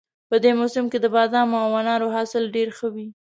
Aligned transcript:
په 0.29 0.35
دې 0.43 0.51
موسم 0.59 0.85
کې 0.91 0.99
د 1.01 1.07
بادامو 1.15 1.57
او 1.65 1.71
انارو 1.81 2.13
حاصل 2.15 2.43
ډېر 2.55 2.67
ښه 2.77 2.87
وي 2.93 3.07